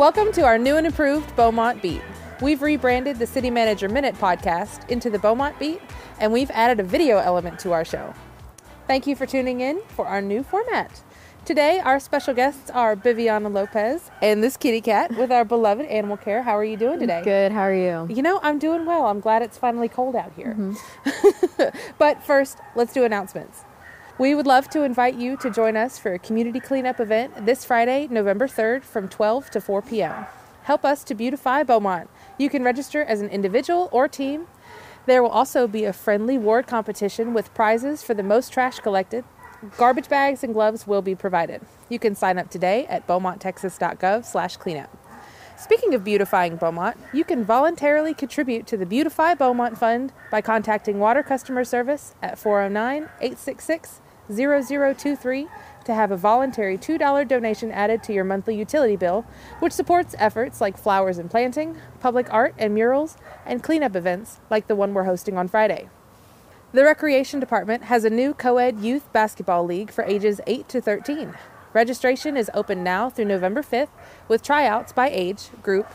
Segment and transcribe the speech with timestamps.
[0.00, 2.00] Welcome to our new and improved Beaumont Beat.
[2.40, 5.78] We've rebranded the City Manager Minute podcast into the Beaumont Beat,
[6.18, 8.14] and we've added a video element to our show.
[8.86, 11.02] Thank you for tuning in for our new format.
[11.44, 16.16] Today, our special guests are Viviana Lopez and this kitty cat with our beloved animal
[16.16, 16.44] care.
[16.44, 17.20] How are you doing today?
[17.22, 17.52] Good.
[17.52, 18.06] How are you?
[18.08, 19.04] You know, I'm doing well.
[19.04, 20.56] I'm glad it's finally cold out here.
[20.58, 21.78] Mm-hmm.
[21.98, 23.66] but first, let's do announcements.
[24.20, 27.64] We would love to invite you to join us for a community cleanup event this
[27.64, 30.26] Friday, November 3rd from 12 to 4 p.m.
[30.64, 32.10] Help us to beautify Beaumont.
[32.36, 34.46] You can register as an individual or team.
[35.06, 39.24] There will also be a friendly ward competition with prizes for the most trash collected.
[39.78, 41.62] Garbage bags and gloves will be provided.
[41.88, 44.98] You can sign up today at beaumonttexas.gov/cleanup.
[45.56, 50.98] Speaking of beautifying Beaumont, you can voluntarily contribute to the Beautify Beaumont Fund by contacting
[50.98, 55.48] Water Customer Service at 409 866 0023
[55.84, 59.24] to have a voluntary $2 donation added to your monthly utility bill,
[59.58, 64.66] which supports efforts like flowers and planting, public art and murals, and cleanup events like
[64.66, 65.88] the one we're hosting on Friday.
[66.72, 70.80] The Recreation Department has a new co ed youth basketball league for ages 8 to
[70.80, 71.34] 13.
[71.72, 73.88] Registration is open now through November 5th
[74.28, 75.88] with tryouts by age group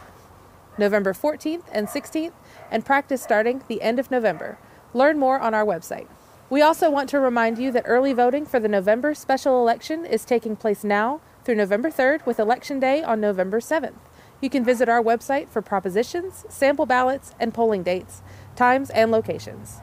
[0.77, 2.33] November 14th and 16th
[2.69, 4.57] and practice starting the end of November.
[4.93, 6.07] Learn more on our website.
[6.55, 10.23] We also want to remind you that early voting for the November special election is
[10.23, 13.97] taking place now through November 3rd with Election Day on November 7th.
[14.39, 18.21] You can visit our website for propositions, sample ballots, and polling dates,
[18.55, 19.81] times, and locations.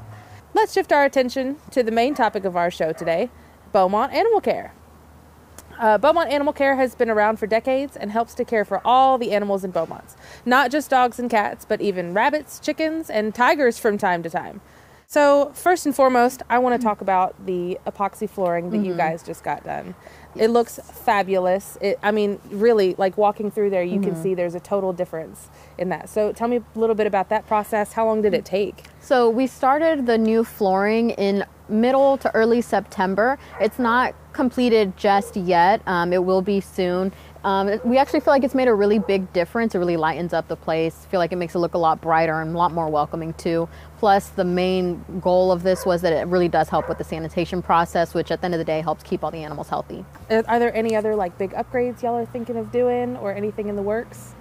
[0.55, 3.29] Let's shift our attention to the main topic of our show today
[3.73, 4.73] Beaumont Animal Care.
[5.79, 9.19] Uh, Beaumont Animal Care has been around for decades and helps to care for all
[9.19, 10.17] the animals in Beaumont.
[10.47, 14.63] Not just dogs and cats, but even rabbits, chickens, and tigers from time to time.
[15.13, 18.87] So, first and foremost, I want to talk about the epoxy flooring that mm-hmm.
[18.87, 19.95] you guys just got done.
[20.35, 20.47] Yes.
[20.47, 21.77] It looks fabulous.
[21.83, 24.13] It, I mean, really, like walking through there, you mm-hmm.
[24.13, 26.09] can see there's a total difference in that.
[26.09, 27.93] So, tell me a little bit about that process.
[27.93, 28.85] How long did it take?
[29.03, 33.39] So, we started the new flooring in middle to early September.
[33.61, 37.13] It's not completed just yet, um, it will be soon.
[37.45, 39.75] Um, we actually feel like it's made a really big difference.
[39.75, 41.07] It really lightens up the place.
[41.11, 43.69] feel like it makes it look a lot brighter and a lot more welcoming too.
[43.99, 47.63] Plus, the main goal of this was that it really does help with the sanitation
[47.63, 50.05] process, which at the end of the day helps keep all the animals healthy.
[50.31, 53.77] Are there any other like big upgrades y'all are thinking of doing, or anything in
[53.77, 54.35] the works?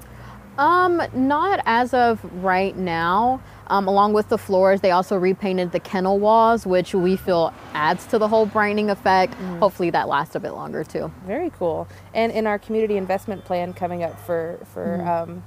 [0.57, 3.41] Um, not as of right now.
[3.67, 8.06] Um, along with the floors, they also repainted the kennel walls, which we feel adds
[8.07, 9.34] to the whole brightening effect.
[9.35, 9.59] Mm.
[9.59, 11.09] Hopefully, that lasts a bit longer too.
[11.25, 11.88] Very cool.
[12.13, 15.07] And in our community investment plan coming up for for mm.
[15.07, 15.44] um,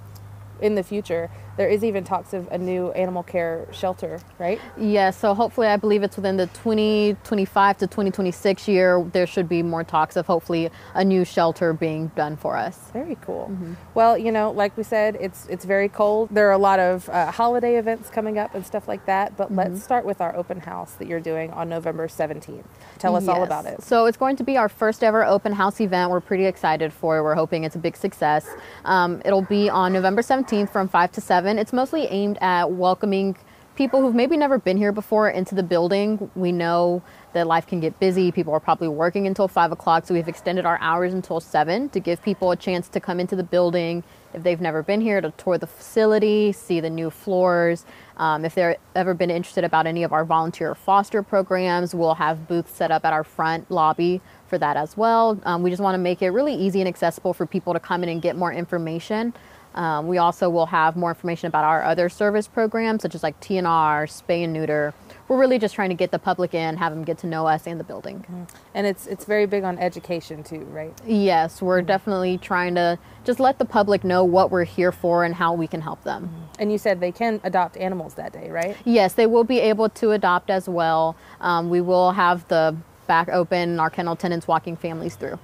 [0.62, 4.60] in the future, there is even talks of a new animal care shelter, right?
[4.76, 9.62] Yeah, so hopefully, I believe it's within the 2025 to 2026 year, there should be
[9.62, 12.90] more talks of hopefully a new shelter being done for us.
[12.92, 13.48] Very cool.
[13.50, 13.74] Mm-hmm.
[13.94, 16.28] Well, you know, like we said, it's it's very cold.
[16.30, 19.46] There are a lot of uh, holiday events coming up and stuff like that, but
[19.46, 19.56] mm-hmm.
[19.58, 22.64] let's start with our open house that you're doing on November 17th.
[22.98, 23.28] Tell us yes.
[23.28, 23.82] all about it.
[23.82, 26.10] So, it's going to be our first ever open house event.
[26.10, 27.22] We're pretty excited for it.
[27.22, 28.48] We're hoping it's a big success.
[28.84, 31.58] Um, it'll be on November 17th from 5 to 7 7.
[31.58, 33.36] It's mostly aimed at welcoming
[33.76, 36.30] people who've maybe never been here before into the building.
[36.34, 37.02] We know
[37.34, 38.32] that life can get busy.
[38.32, 42.00] People are probably working until 5 o'clock, so we've extended our hours until 7 to
[42.00, 44.04] give people a chance to come into the building
[44.34, 47.84] if they've never been here to tour the facility, see the new floors.
[48.16, 52.48] Um, if they've ever been interested about any of our volunteer foster programs, we'll have
[52.48, 55.38] booths set up at our front lobby for that as well.
[55.44, 58.02] Um, we just want to make it really easy and accessible for people to come
[58.02, 59.32] in and get more information.
[59.74, 63.40] Um, we also will have more information about our other service programs, such as like
[63.40, 64.94] TNR, spay and neuter.
[65.26, 67.66] We're really just trying to get the public in, have them get to know us
[67.66, 68.20] and the building.
[68.20, 68.44] Mm-hmm.
[68.74, 70.92] And it's it's very big on education too, right?
[71.06, 71.86] Yes, we're mm-hmm.
[71.86, 75.66] definitely trying to just let the public know what we're here for and how we
[75.66, 76.26] can help them.
[76.26, 76.60] Mm-hmm.
[76.60, 78.76] And you said they can adopt animals that day, right?
[78.84, 81.16] Yes, they will be able to adopt as well.
[81.40, 82.76] Um, we will have the
[83.06, 85.38] back open, our kennel tenants walking families through.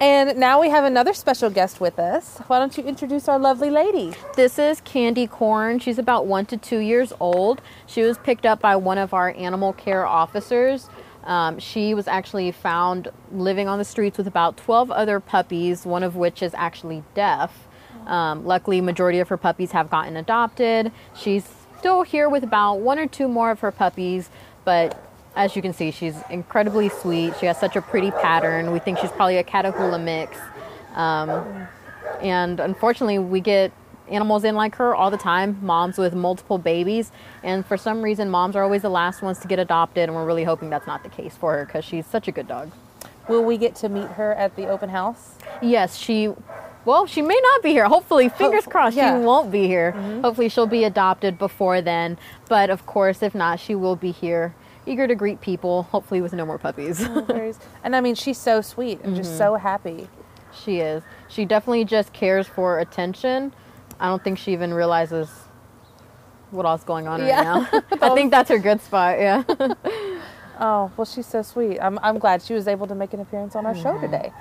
[0.00, 2.38] And now we have another special guest with us.
[2.46, 4.12] Why don't you introduce our lovely lady?
[4.36, 5.80] This is Candy Corn.
[5.80, 7.60] She's about one to two years old.
[7.86, 10.88] She was picked up by one of our animal care officers.
[11.24, 16.04] Um, she was actually found living on the streets with about 12 other puppies, one
[16.04, 17.66] of which is actually deaf.
[18.06, 20.92] Um, luckily, majority of her puppies have gotten adopted.
[21.12, 21.44] She's
[21.76, 24.30] still here with about one or two more of her puppies,
[24.64, 27.34] but as you can see, she's incredibly sweet.
[27.38, 28.72] She has such a pretty pattern.
[28.72, 30.36] We think she's probably a Catahoula mix.
[30.94, 31.68] Um,
[32.20, 33.72] and unfortunately, we get
[34.10, 37.12] animals in like her all the time, moms with multiple babies.
[37.42, 40.08] And for some reason, moms are always the last ones to get adopted.
[40.08, 42.48] And we're really hoping that's not the case for her because she's such a good
[42.48, 42.70] dog.
[43.28, 45.36] Will we get to meet her at the open house?
[45.60, 46.32] Yes, she
[46.84, 47.86] well, she may not be here.
[47.86, 49.18] Hopefully, fingers crossed, yeah.
[49.18, 49.92] she won't be here.
[50.22, 52.16] Hopefully, she'll be adopted before then.
[52.48, 54.54] But of course, if not, she will be here,
[54.88, 55.84] eager to greet people.
[55.84, 57.06] Hopefully, with no more puppies.
[57.84, 59.62] And I mean, she's so sweet and just so mm-hmm.
[59.62, 60.08] happy.
[60.52, 61.02] she is.
[61.28, 63.52] She definitely just cares for attention.
[64.00, 65.28] I don't think she even realizes
[66.50, 67.60] what all's going on Yeah.
[67.60, 67.82] right now.
[68.12, 69.18] I think that's her good spot.
[69.18, 69.44] Yeah.
[70.60, 71.78] Oh, well, she's so sweet.
[71.78, 74.10] I'm, I'm glad she was able to make an appearance on our show mm-hmm.
[74.10, 74.32] today.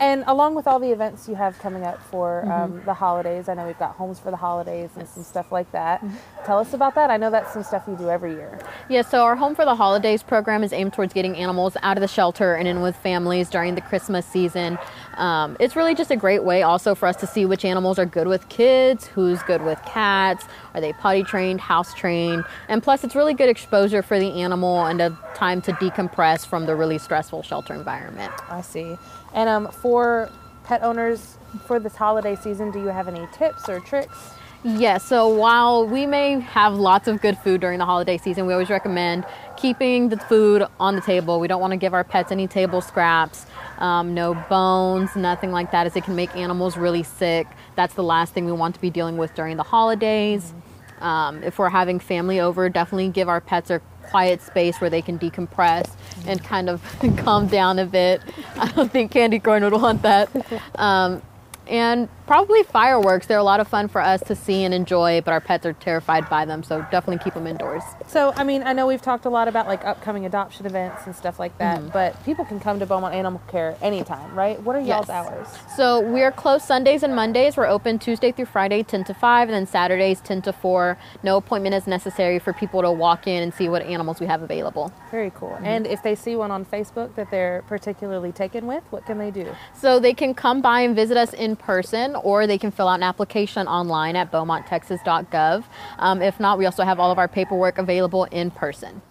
[0.00, 3.54] And along with all the events you have coming up for um, the holidays, I
[3.54, 6.04] know we've got homes for the holidays and some stuff like that.
[6.44, 7.10] Tell us about that.
[7.10, 8.58] I know that's some stuff you do every year.
[8.88, 12.00] Yeah, so our Home for the Holidays program is aimed towards getting animals out of
[12.00, 14.78] the shelter and in with families during the Christmas season.
[15.18, 18.06] Um, it's really just a great way also for us to see which animals are
[18.06, 20.44] good with kids, who's good with cats,
[20.74, 24.86] are they potty trained, house trained, and plus it's really good exposure for the animal
[24.86, 28.32] and a time to decompress from the really stressful shelter environment.
[28.48, 28.96] I see.
[29.34, 30.30] And um, for
[30.62, 31.36] pet owners
[31.66, 34.30] for this holiday season, do you have any tips or tricks?
[34.64, 38.52] Yes, so while we may have lots of good food during the holiday season, we
[38.52, 39.24] always recommend
[39.56, 41.38] keeping the food on the table.
[41.38, 43.46] We don't want to give our pets any table scraps,
[43.78, 47.46] um, no bones, nothing like that, as it can make animals really sick.
[47.76, 50.52] That's the last thing we want to be dealing with during the holidays.
[51.00, 55.02] Um, if we're having family over, definitely give our pets a quiet space where they
[55.02, 55.90] can decompress
[56.26, 56.82] and kind of
[57.18, 58.20] calm down a bit.
[58.56, 60.28] I don't think Candy Corn would want that.
[60.74, 61.22] Um,
[61.66, 63.26] and probably fireworks.
[63.26, 65.72] They're a lot of fun for us to see and enjoy, but our pets are
[65.72, 67.82] terrified by them, so definitely keep them indoors.
[68.06, 71.16] So, I mean, I know we've talked a lot about like upcoming adoption events and
[71.16, 71.88] stuff like that, mm-hmm.
[71.88, 74.62] but people can come to Beaumont Animal Care anytime, right?
[74.62, 75.26] What are y'all's Yes.
[75.26, 75.48] hours?
[75.74, 77.56] So we're closed Sundays and Mondays.
[77.56, 80.98] We're open Tuesday through Friday, 10 to 5, and then Saturdays, 10 to 4.
[81.22, 84.42] No appointment is necessary for people to walk in and see what animals we have
[84.42, 84.92] available.
[85.10, 85.48] Very cool.
[85.50, 85.64] Mm-hmm.
[85.64, 89.30] And if they see one on Facebook that they're particularly taken with, what can they
[89.30, 89.50] do?
[89.74, 92.94] So they can come by and visit us in person, or they can fill out
[92.94, 95.64] an application online at beaumonttexas.gov.
[95.98, 99.02] Um, if not, we also have all of our paperwork available in person.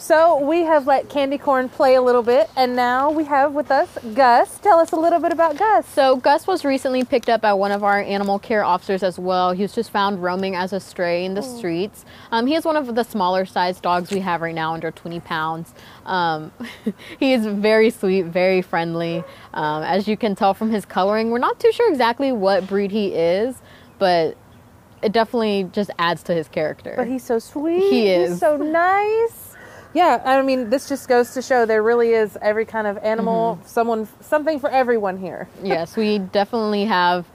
[0.00, 3.70] So, we have let Candy Corn play a little bit, and now we have with
[3.70, 4.58] us Gus.
[4.58, 5.86] Tell us a little bit about Gus.
[5.86, 9.52] So Gus was recently picked up by one of our animal care officers as well.
[9.52, 12.06] He was just found roaming as a stray in the streets.
[12.32, 15.20] Um, he is one of the smaller sized dogs we have right now, under 20
[15.20, 15.74] pounds.
[16.06, 16.50] Um,
[17.20, 19.22] he is very sweet, very friendly.
[19.52, 22.90] Um, as you can tell from his coloring, we're not too sure exactly what breed
[22.90, 23.60] he is,
[23.98, 24.34] but
[25.02, 26.94] it definitely just adds to his character.
[26.96, 27.80] But he's so sweet.
[27.90, 28.40] He He's is.
[28.40, 29.49] so nice.
[29.92, 33.56] Yeah, I mean, this just goes to show there really is every kind of animal,
[33.56, 33.66] mm-hmm.
[33.66, 35.48] someone, something for everyone here.
[35.62, 37.26] yes, we definitely have.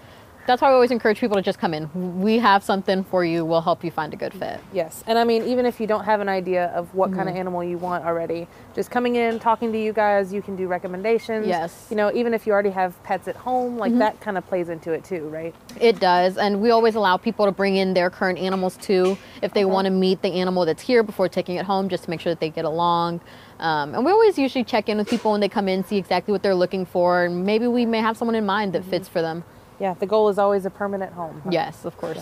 [0.48, 2.22] That's why we always encourage people to just come in.
[2.22, 3.44] We have something for you.
[3.44, 4.60] We'll help you find a good fit.
[4.72, 7.30] Yes, and I mean, even if you don't have an idea of what kind Mm-hmm.
[7.30, 10.68] of animal you want already, just coming in, talking to you guys, you can do
[10.68, 11.48] recommendations.
[11.48, 11.74] Yes.
[11.74, 11.94] Mm-hmm.
[11.94, 14.70] You know, even if you already have pets at home, like that kind of plays
[14.70, 15.56] into it too, right?
[15.82, 19.54] It does, and we always allow people to bring in their current animals too if
[19.54, 22.20] they want to meet the animal that's here before taking it home, just to make
[22.22, 23.22] sure that they get along.
[23.60, 26.32] Um, and we always usually check in with people when they come in, see exactly
[26.34, 29.22] what they're looking for, and maybe we may have someone in mind that fits for
[29.22, 29.44] them.
[29.80, 31.42] Yeah, the goal is always a permanent home.
[31.44, 31.50] huh?
[31.52, 32.22] Yes, of course.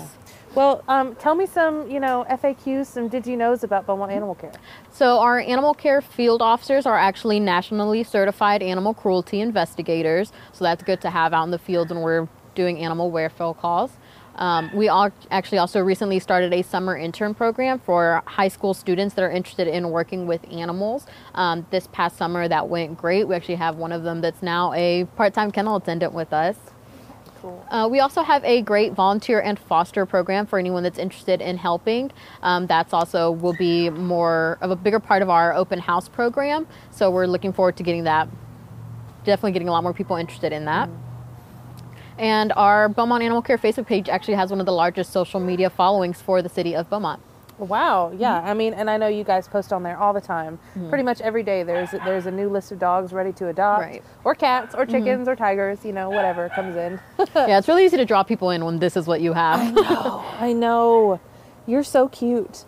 [0.56, 4.36] Well, um, tell me some, you know, FAQs, some did you knows about Beaumont Animal
[4.36, 4.52] Care.
[4.92, 10.32] So, our animal care field officers are actually nationally certified animal cruelty investigators.
[10.52, 13.92] So, that's good to have out in the field when we're doing animal welfare calls.
[14.36, 19.14] Um, we all actually also recently started a summer intern program for high school students
[19.16, 21.06] that are interested in working with animals.
[21.36, 23.28] Um, this past summer, that went great.
[23.28, 26.56] We actually have one of them that's now a part time kennel attendant with us.
[27.70, 31.58] Uh, we also have a great volunteer and foster program for anyone that's interested in
[31.58, 32.12] helping.
[32.42, 36.68] Um, that's also will be more of a bigger part of our open house program.
[36.92, 38.28] So we're looking forward to getting that.
[39.24, 40.90] Definitely getting a lot more people interested in that.
[42.18, 45.70] And our Beaumont Animal Care Facebook page actually has one of the largest social media
[45.70, 47.22] followings for the city of Beaumont.
[47.60, 48.40] Wow, yeah.
[48.40, 48.48] Mm-hmm.
[48.48, 50.60] I mean, and I know you guys post on there all the time.
[50.90, 54.02] Pretty much every day there's there's a new list of dogs ready to adopt, Right.
[54.02, 54.28] Mm-hmm.
[54.28, 55.86] or cats, or chickens, or tigers.
[55.86, 57.00] You know, whatever comes in.
[57.36, 59.60] yeah, it's really easy to draw people in when this is what you have.
[59.78, 61.20] I know.
[61.68, 62.66] You're so cute.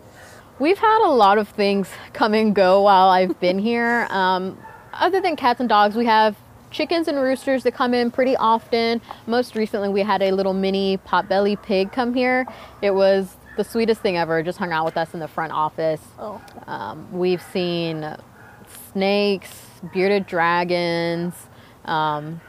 [0.58, 4.06] We've had a lot of things come and go while I've been here.
[4.16, 4.58] Um,
[4.94, 6.36] other than cats and dogs, we have
[6.70, 9.02] chickens and roosters that come in pretty often.
[9.26, 12.46] Most recently, we had a little mini potbelly pig come here.
[12.80, 14.42] It was the sweetest thing ever.
[14.42, 16.00] Just hung out with us in the front office.
[16.18, 18.16] Oh, Um, we've seen
[18.92, 19.50] snakes,
[19.92, 21.34] bearded dragons,
[21.84, 22.40] um,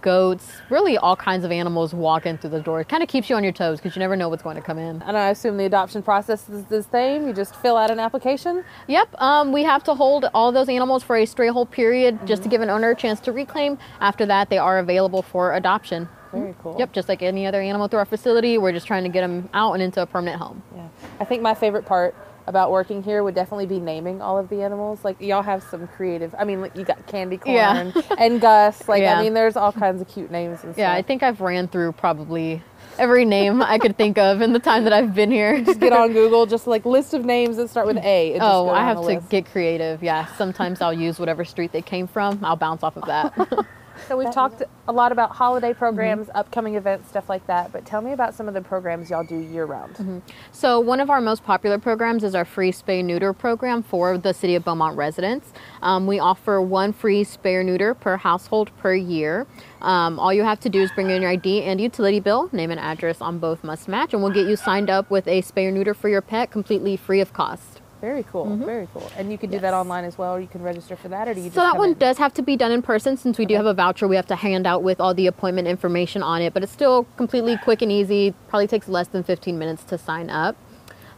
[0.00, 2.80] goats, really all kinds of animals walking through the door.
[2.82, 4.62] It kind of keeps you on your toes because you never know what's going to
[4.62, 5.00] come in.
[5.02, 7.26] and I assume the adoption process is the same.
[7.26, 8.64] You just fill out an application.
[8.86, 12.42] Yep, um, we have to hold all those animals for a stray hold period just
[12.42, 13.78] to give an owner a chance to reclaim.
[14.00, 16.08] After that, they are available for adoption.
[16.34, 16.42] Mm-hmm.
[16.42, 16.76] Very cool.
[16.78, 19.48] Yep, just like any other animal through our facility, we're just trying to get them
[19.54, 20.62] out and into a permanent home.
[20.74, 20.88] Yeah.
[21.20, 22.14] I think my favorite part
[22.46, 25.02] about working here would definitely be naming all of the animals.
[25.02, 26.34] Like y'all have some creative.
[26.38, 27.92] I mean, like, you got Candy Corn Yeah.
[28.18, 28.86] and Gus.
[28.86, 29.18] Like Yeah.
[29.18, 30.78] I mean, there's all kinds of cute names and stuff.
[30.78, 32.62] Yeah, I think I've ran through probably
[32.98, 35.62] every name I could think of in the time that I've been here.
[35.62, 38.36] just get on Google, just like list of names that start with A.
[38.40, 39.30] Oh, I have to list.
[39.30, 40.02] get creative.
[40.02, 42.44] Yeah, sometimes I'll use whatever street they came from.
[42.44, 43.66] I'll bounce off of that.
[44.08, 45.78] So we've talked a lot about holiday Mm-hmm.
[45.78, 47.72] programs, upcoming events, stuff like that.
[47.72, 49.94] But tell me about some of the programs y'all do year round.
[49.94, 50.18] Mm-hmm.
[50.52, 54.32] So one of our most popular programs is our free spay neuter program for the
[54.32, 55.52] city of Beaumont residents.
[55.82, 59.46] Um, we offer one free spay neuter per household per year.
[59.82, 62.70] Um, all you have to do is bring in your ID and utility bill, name
[62.70, 65.72] and address on both must match, and we'll get you signed up with a spay
[65.72, 67.80] neuter for your pet completely free of cost.
[68.04, 68.54] Very cool.
[68.56, 69.10] Very cool.
[69.16, 69.80] And you can do that Mm-hmm.
[69.80, 71.78] Online as well, or you can register for that, or do you just So that
[71.78, 71.98] one in?
[71.98, 74.26] does have to be done in person since we do have a voucher we have
[74.26, 77.80] to hand out with all the appointment information on it, but it's still completely quick
[77.80, 78.34] and easy.
[78.48, 80.54] Probably takes less than 15 minutes to sign up.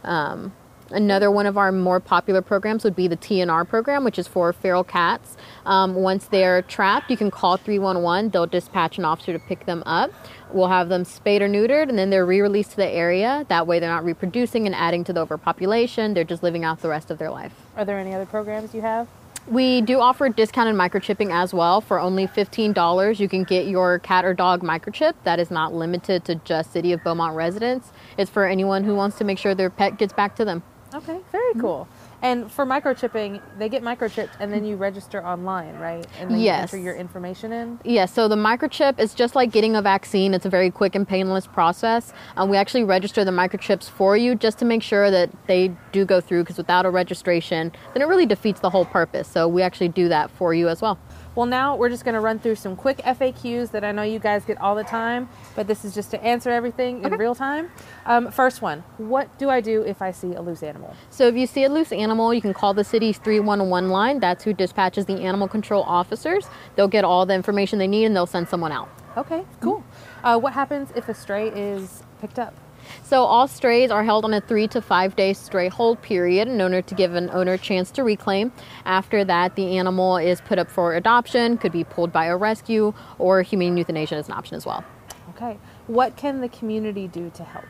[0.05, 0.53] Um,
[0.91, 4.53] another one of our more popular programs would be the TNR program, which is for
[4.53, 5.35] feral cats.
[5.65, 8.29] Um, once they're trapped, you can call 311.
[8.31, 10.11] They'll dispatch an officer to pick them up.
[10.51, 13.45] We'll have them spayed or neutered, and then they're re-released to the area.
[13.49, 16.13] That way, they're not reproducing and adding to the overpopulation.
[16.13, 17.53] They're just living out the rest of their life.
[17.75, 19.07] Are there any other programs you have?
[19.47, 21.79] We do offer discounted microchipping as well.
[21.79, 25.13] For only $15, you can get your cat or dog microchip.
[25.23, 27.91] That is not limited to just City of Beaumont residents.
[28.17, 30.63] It's for anyone who wants to make sure their pet gets back to them.
[30.93, 31.87] Okay, very cool.
[32.21, 36.05] And for microchipping, they get microchipped and then you register online, right?
[36.19, 36.71] And then Yes.
[36.73, 37.79] you enter your information in.
[37.83, 40.33] Yeah, so the microchip is just like getting a vaccine.
[40.33, 42.13] It's a very quick and painless process.
[42.35, 46.05] Um, we actually register the microchips for you just to make sure that they do
[46.05, 49.27] go through because without a registration, then it really defeats the whole purpose.
[49.27, 50.97] So we actually do that for you as well.
[51.37, 54.17] Well, now we're just going to run through some quick FAQs that I know you
[54.17, 57.69] guys get all the time, but this is just to answer everything in real time.
[58.07, 60.95] Um, first one What do I do if I see a loose animal?
[61.11, 64.19] So if you see a loose animal, you can call the city's 311 line.
[64.19, 66.47] That's who dispatches the animal control officers.
[66.75, 68.89] They'll get all the information they need and they'll send someone out.
[69.15, 69.83] Okay, cool.
[70.23, 72.55] Uh, what happens if a stray is picked up?
[73.03, 76.61] So all strays are held on a three to five day stray hold period in
[76.61, 78.51] order to give an owner a chance to reclaim.
[78.85, 82.93] After that, the animal is put up for adoption, could be pulled by a rescue,
[83.19, 84.83] or humane euthanasia is an option as well.
[85.29, 85.57] Okay.
[85.87, 87.65] What can the community do to help?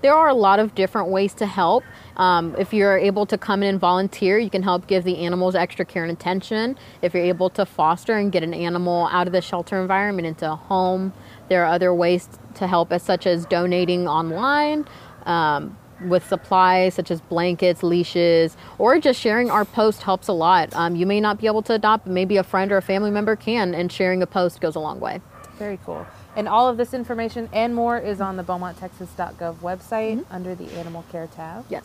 [0.00, 1.82] There are a lot of different ways to help.
[2.16, 5.56] Um, if you're able to come in and volunteer, you can help give the animals
[5.56, 6.76] extra care and attention.
[7.02, 10.52] If you're able to foster and get an animal out of the shelter environment into
[10.52, 11.12] a home,
[11.48, 12.28] there are other ways
[12.58, 14.86] to help, as such as donating online.
[15.24, 20.72] Um, with supplies such as blankets, leashes, or just sharing our post helps a lot.
[20.74, 23.10] Um, you may not be able to adopt, but maybe a friend or a family
[23.10, 25.20] member can, and sharing a post goes a long way.
[25.58, 26.06] Very cool.
[26.36, 31.04] And all of this information and more is on the BeaumontTexas.gov website under the Animal
[31.10, 31.64] Care tab.
[31.68, 31.84] Yes.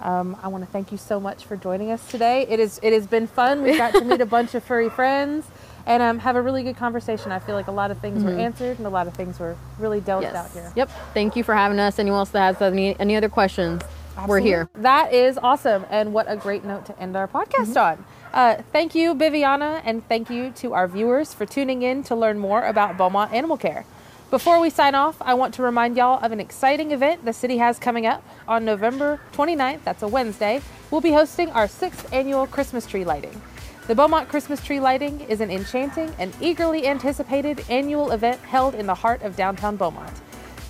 [0.00, 2.46] Um, I want to thank you so much for joining us today.
[2.48, 3.62] It is it has been fun.
[3.62, 5.46] We got to meet a bunch of furry friends
[5.90, 7.32] and um, have a really good conversation.
[7.32, 9.56] I feel like a lot of things were answered and a lot of things were
[9.78, 10.34] really dealt Yes.
[10.34, 10.72] out here.
[10.76, 10.90] Yep.
[11.14, 11.98] Thank you for having us.
[11.98, 13.82] Anyone else that has any, any other questions,
[14.28, 14.68] we're here.
[14.74, 18.04] That is awesome, and what a great note to end our podcast on.
[18.32, 22.38] Uh, thank you, Viviana, and thank you to our viewers for tuning in to learn
[22.38, 23.84] more about Beaumont Animal Care.
[24.30, 27.58] Before we sign off, I want to remind y'all of an exciting event the city
[27.58, 29.82] has coming up on November 29th.
[29.82, 30.60] That's a Wednesday.
[30.92, 33.42] We'll be hosting our sixth annual Christmas tree lighting.
[33.90, 38.86] The Beaumont Christmas tree lighting is an enchanting and eagerly anticipated annual event held in
[38.86, 40.12] the heart of downtown Beaumont.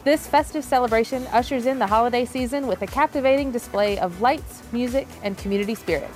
[0.05, 5.07] This festive celebration ushers in the holiday season with a captivating display of lights, music,
[5.23, 6.09] and community spirit.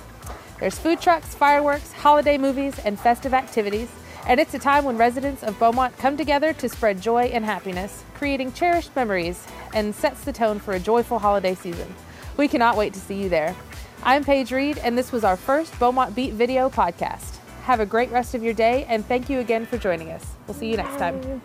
[0.59, 3.91] There's food trucks, fireworks, holiday movies, and festive activities,
[4.27, 8.03] and it's a time when residents of Beaumont come together to spread joy and happiness,
[8.15, 9.45] creating cherished memories
[9.75, 11.93] and sets the tone for a joyful holiday season.
[12.37, 13.55] We cannot wait to see you there.
[14.03, 17.37] I'm Paige Reed, and this was our first Beaumont Beat video podcast.
[17.63, 20.25] Have a great rest of your day, and thank you again for joining us.
[20.45, 21.41] We'll see you next time.